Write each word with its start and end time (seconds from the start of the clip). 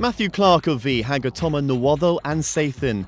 Matthew 0.00 0.30
Clark 0.30 0.66
of 0.66 0.80
V 0.80 1.02
Hagatoma 1.02 1.62
Nuwado 1.62 2.20
and 2.24 2.42
Sathan. 2.42 3.04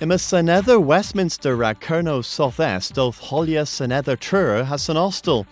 Ima 0.00 0.14
Senether 0.14 0.82
Westminster 0.82 1.54
ra 1.54 1.74
Kerno 1.74 2.24
South-Est 2.24 2.96
oth 2.96 3.20
Holia 3.20 3.66
Senether 3.66 4.18
Trur 4.18 4.64
has 4.64 4.88
an 4.88 4.96
hostel. 4.96 5.46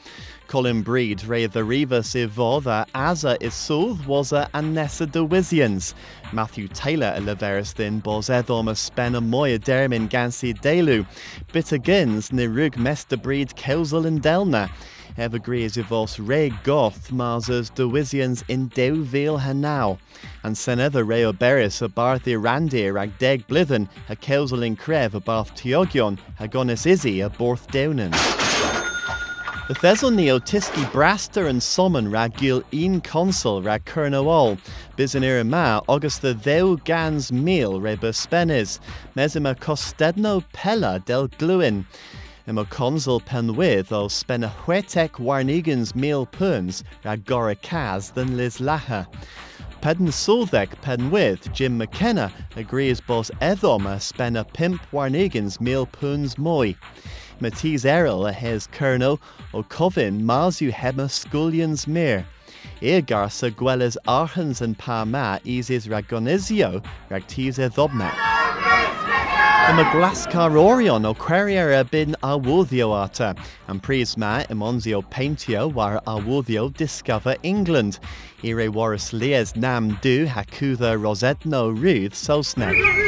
Colin 0.47 0.81
Breed 0.81 1.27
ray 1.27 1.45
the 1.45 1.63
Rivas 1.63 2.17
i 2.17 2.71
a 2.71 2.87
Asa 2.95 3.37
is 3.39 3.53
South 3.53 4.07
was 4.07 4.33
a 4.33 4.49
Anessa 4.55 5.05
de 5.05 5.19
Wizians. 5.19 5.93
Matthew 6.33 6.69
Taylor 6.69 7.13
a 7.15 7.21
Leveristin 7.21 8.03
bos 8.03 8.31
edom 8.31 8.69
a 8.69 8.75
spen 8.75 9.15
a 9.15 9.21
moya 9.21 9.59
dermin 9.59 10.09
gansi 10.09 10.59
delu. 10.59 11.05
Bitter 11.53 11.77
gins 11.77 12.33
ni 12.33 12.47
mester 12.79 13.19
breed 13.19 13.55
Kelsel 13.57 14.07
and 14.07 14.23
Delna. 14.23 14.71
Evergrees 15.19 15.77
i 15.77 16.23
re 16.23 16.53
goth 16.63 17.11
marsers 17.11 17.75
de 17.75 17.83
Wizians 17.83 18.45
in 18.47 18.69
Deuville 18.69 19.41
hanau. 19.41 19.99
And 20.45 20.55
senether 20.55 21.05
re 21.05 21.25
o 21.25 21.33
beris 21.33 21.83
a 21.83 21.89
barthi 21.89 22.41
randir 22.41 22.97
ag 22.97 23.19
deg 23.19 23.45
blithen 23.49 23.89
a 24.09 24.15
Kelsel 24.15 24.63
in 24.63 24.77
Crev 24.77 25.15
a 25.15 25.21
bath 25.21 25.57
Tiogion 25.57 26.19
a 26.39 26.45
a 26.45 27.31
borth 27.31 27.67
deunen. 27.73 28.13
The 29.67 29.75
Thesel 29.75 30.13
neo 30.13 30.39
tiski 30.39 30.85
braster 30.93 31.49
and 31.49 31.61
summon 31.61 32.13
rag 32.13 32.37
gil 32.37 32.63
in 32.71 33.01
consul 33.01 33.61
rag 33.61 33.85
kernool, 33.87 34.57
bisanir 34.97 35.45
ma 35.45 35.81
august 35.89 36.23
the 36.23 36.33
theu 36.33 36.77
gans 36.85 37.33
meal 37.33 37.81
reba 37.81 38.13
spenis, 38.13 38.79
mesima 39.17 39.59
costedno 39.59 40.45
pella 40.53 41.03
del 41.05 41.27
gluin. 41.27 41.87
Ima 42.49 42.65
consul 42.65 43.21
penwydd 43.21 43.93
o 43.93 44.09
spen 44.09 44.43
a 44.43 44.49
huetek 44.49 45.21
warnigans 45.21 45.95
meal 45.95 46.25
puns 46.25 46.83
rag 47.05 47.27
gora 47.27 47.55
kaz 47.55 48.15
than 48.15 48.39
Liz 48.39 48.57
Laha. 48.57 49.07
Pedden 49.83 50.09
Sulvek 50.09 50.69
penwydd 50.81 51.53
Jim 51.53 51.77
McKenna 51.77 52.33
agrees 52.57 53.03
bos 53.03 53.31
edom 53.43 53.87
a 53.87 54.01
spen 54.01 54.35
a 54.35 54.45
pimp 54.45 54.81
warnigans 54.93 55.61
meal 55.61 55.85
puns 55.85 56.39
moi. 56.39 56.75
Matisse 57.39 57.85
Errol 57.85 58.27
a 58.27 58.33
hes 58.33 58.67
Kerno 58.67 59.21
o 59.53 59.63
Covin 59.63 60.23
Marzu 60.23 60.73
Hema 60.73 61.11
Scullions 61.11 61.87
Mir. 61.87 62.25
Ear 62.81 63.03
garsa 63.03 63.51
gweles 63.51 63.99
arhans 64.07 64.63
and 64.63 64.79
parma 64.79 65.39
isis 65.45 65.87
ragonizio 65.87 66.83
ragtise 67.11 67.69
dhobmek. 67.75 68.28
Yma 69.69 69.85
glascar 69.93 70.57
orion 70.57 71.05
o 71.05 71.13
querier 71.13 71.85
bin 71.91 72.17
awuddio 72.23 73.05
ata, 73.05 73.37
and 73.67 73.83
prisma 73.83 74.47
imonzio 74.49 75.03
paintio 75.11 75.71
war 75.71 76.01
awuddio 76.07 76.75
discover 76.75 77.37
England. 77.43 77.99
Ire 78.43 78.71
waris 78.73 79.13
lies 79.13 79.55
nam 79.57 79.99
du 80.01 80.25
hakutha 80.25 80.97
rosetno 80.97 81.71
ruth 81.79 82.15
sosnek. 82.15 83.08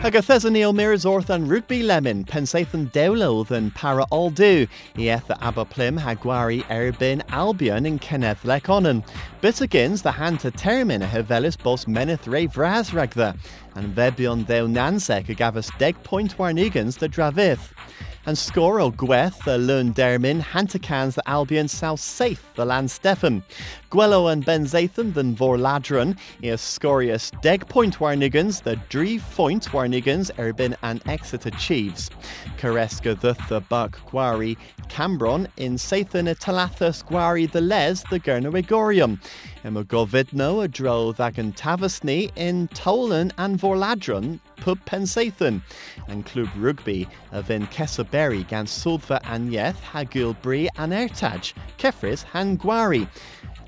Agus 0.00 0.26
thesannío 0.26 0.72
miras 0.72 1.04
orth 1.04 1.28
an 1.28 1.48
rugby 1.48 1.82
lemon, 1.82 2.24
pensathan 2.24 2.90
dewlo 2.92 3.44
than 3.46 3.72
para 3.72 4.06
aldu, 4.12 4.68
ieth 4.94 5.28
abba 5.42 5.64
plim 5.64 5.98
haguari 5.98 6.62
erbin 6.70 7.20
albion 7.30 7.84
in 7.84 7.98
Kenneth 7.98 8.44
leconan. 8.44 9.04
Bit 9.40 9.60
against 9.60 10.04
the 10.04 10.12
hand 10.12 10.38
to 10.40 10.52
termin 10.52 11.02
a 11.02 11.06
hevelis 11.06 11.60
bos 11.60 11.88
meneth 11.88 12.28
re 12.28 12.46
vras 12.46 12.92
ragtha, 12.92 13.36
and 13.74 13.94
vebion 13.94 14.46
theu 14.46 14.68
nansek 14.68 15.28
a 15.30 15.34
gavus 15.34 15.76
deg 15.78 16.00
point 16.04 16.38
warnigans 16.38 16.98
the 16.98 17.08
dravith 17.08 17.72
and 18.28 18.36
Scoro 18.36 18.94
Gweth, 18.94 19.40
uh, 19.40 19.52
the 19.52 19.58
Lund 19.58 19.94
Dermin, 19.94 20.42
Hantacans, 20.42 21.14
the 21.14 21.26
Albion, 21.26 21.66
South 21.66 21.98
Safe, 21.98 22.44
the 22.56 22.64
Land 22.66 22.90
Stefan. 22.90 23.42
Gwello 23.90 24.30
and 24.30 24.44
Ben 24.44 24.66
Zathan, 24.66 25.14
the 25.14 25.22
Vorladron, 25.22 26.14
is 26.42 26.60
Scorius, 26.60 27.30
Deg 27.40 27.66
Point 27.70 28.00
Warnigans, 28.00 28.64
the 28.64 28.76
Dreve 28.90 29.24
Point 29.34 29.64
Warnigans, 29.72 30.30
Erbin 30.36 30.76
and 30.82 31.00
Exeter 31.08 31.48
Chiefs. 31.52 32.10
Caresca 32.58 33.18
the 33.18 33.32
the 33.48 33.60
Buck 33.60 33.98
Gwari, 34.10 34.58
Cambron, 34.90 35.48
in 35.56 35.76
Sathan, 35.76 36.28
Talathus 36.38 37.02
Gwari, 37.02 37.50
the 37.50 37.62
Les, 37.62 38.02
the 38.10 38.20
Gernowigorium. 38.20 39.18
Emma 39.64 39.84
Govidno, 39.84 40.62
a 40.62 40.68
Dro, 40.68 41.14
Thagan 41.14 42.32
in 42.36 42.68
Tolan 42.68 43.32
and 43.38 43.58
Vorladron, 43.58 44.38
Pub 44.60 44.78
Pensathan, 44.84 45.62
and 46.08 46.26
Club 46.26 46.48
Rugby 46.56 47.08
of 47.32 47.50
in 47.50 47.66
Kesselberry 47.68 48.46
gan 48.46 48.66
Sulfa 48.66 49.20
Anyeth, 49.22 49.76
Hagul 49.76 50.40
Bri 50.42 50.68
and 50.76 50.92
Ertaj, 50.92 51.52
Kefris 51.78 52.24
Hangwari. 52.24 53.08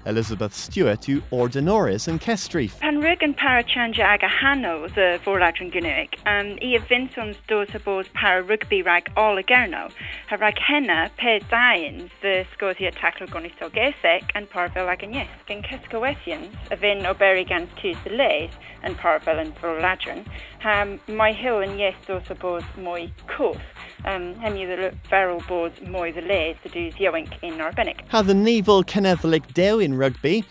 Elizabeth 0.07 0.55
Stewart 0.55 1.09
u 1.09 1.23
Ordinoris 1.31 2.09
and 2.09 2.21
Kestrif. 2.21 2.79
Pan 2.81 3.01
rug 3.01 3.23
an 3.23 3.35
parachanja 3.35 4.01
aga 4.01 4.29
hano 4.29 4.89
the 4.95 5.21
vorladron 5.25 5.71
gynig, 5.71 6.15
um, 6.27 6.59
i 6.63 6.75
a 6.75 6.81
vinsons 6.81 7.37
dos 7.49 7.69
a 7.75 7.79
bos 7.79 8.07
para 8.15 8.43
rugby 8.43 8.83
rag 8.83 9.11
all 9.17 9.37
a 9.37 9.43
gerno, 9.43 9.91
rag 10.39 10.59
henna 10.59 11.11
pe 11.19 11.39
dains 11.51 12.11
the 12.23 12.47
scotia 12.55 12.91
tackle 12.91 13.27
goniso 13.27 13.71
gesek 13.71 14.31
and 14.35 14.49
parvel 14.49 14.87
aganyes, 14.87 15.29
gen 15.47 15.63
kescoesians, 15.63 16.51
a 16.71 16.77
vin 16.77 17.01
oberi 17.01 17.47
gans 17.47 17.69
tus 17.81 17.97
the 18.05 18.11
lays, 18.11 18.51
and 18.83 18.97
parvel 18.97 19.39
and 19.39 19.55
vorladron, 19.57 20.25
ha 20.61 20.87
my 21.09 21.33
hill 21.33 21.59
and 21.61 21.79
yes 21.79 21.95
dos 22.07 22.31
a 22.31 22.35
bos 22.35 22.65
moi 22.79 23.07
cwth, 23.27 23.61
um, 24.05 24.35
hemi 24.37 24.65
the 24.65 24.95
feral 25.09 25.41
boards 25.49 25.79
the 25.81 26.23
lays 26.27 26.57
to 26.63 26.69
do 26.69 26.91
yoink 26.93 27.33
in 27.43 27.55
Arbenic. 27.55 28.07
Ha 28.09 28.23
the 28.23 28.35
Neville 28.35 28.85
Kennethlic 28.85 29.53
Deo 29.55 29.79
in 29.79 29.95
rugby. 29.97 30.45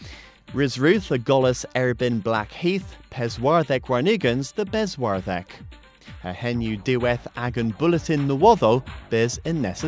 Rizruth 0.53 1.09
the 1.09 1.19
Gollus 1.19 1.63
Erbin 1.75 2.23
Blackheath, 2.23 2.95
Peswarthek 3.11 3.81
Warnigans 3.81 4.55
the 4.55 4.65
Beswarthek. 4.65 5.45
A 6.23 6.33
henu 6.33 6.81
diweth 6.83 7.27
agan 7.37 7.69
bulletin 7.71 8.27
the 8.27 8.35
wotho, 8.35 8.83
bez 9.09 9.39
in 9.45 9.61
Nessa 9.61 9.87